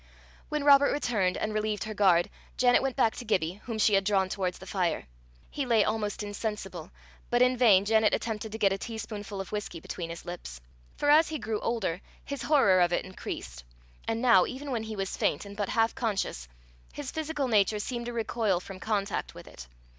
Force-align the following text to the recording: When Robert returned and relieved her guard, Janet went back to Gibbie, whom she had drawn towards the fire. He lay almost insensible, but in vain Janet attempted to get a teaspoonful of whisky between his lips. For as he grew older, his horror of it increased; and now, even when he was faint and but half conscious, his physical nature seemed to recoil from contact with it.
When 0.49 0.63
Robert 0.63 0.91
returned 0.91 1.37
and 1.37 1.53
relieved 1.53 1.83
her 1.83 1.93
guard, 1.93 2.31
Janet 2.57 2.81
went 2.81 2.95
back 2.95 3.15
to 3.17 3.23
Gibbie, 3.23 3.61
whom 3.65 3.77
she 3.77 3.93
had 3.93 4.03
drawn 4.03 4.29
towards 4.29 4.57
the 4.57 4.65
fire. 4.65 5.05
He 5.51 5.63
lay 5.63 5.83
almost 5.83 6.23
insensible, 6.23 6.89
but 7.29 7.43
in 7.43 7.55
vain 7.55 7.85
Janet 7.85 8.11
attempted 8.11 8.51
to 8.51 8.57
get 8.57 8.73
a 8.73 8.79
teaspoonful 8.79 9.39
of 9.39 9.51
whisky 9.51 9.79
between 9.79 10.09
his 10.09 10.25
lips. 10.25 10.59
For 10.97 11.11
as 11.11 11.29
he 11.29 11.37
grew 11.37 11.59
older, 11.59 12.01
his 12.25 12.41
horror 12.41 12.81
of 12.81 12.91
it 12.91 13.05
increased; 13.05 13.63
and 14.07 14.23
now, 14.23 14.47
even 14.47 14.71
when 14.71 14.81
he 14.81 14.95
was 14.95 15.15
faint 15.15 15.45
and 15.45 15.55
but 15.55 15.69
half 15.69 15.93
conscious, 15.93 16.47
his 16.93 17.11
physical 17.11 17.47
nature 17.47 17.77
seemed 17.77 18.07
to 18.07 18.13
recoil 18.13 18.59
from 18.59 18.79
contact 18.79 19.35
with 19.35 19.45
it. 19.47 19.67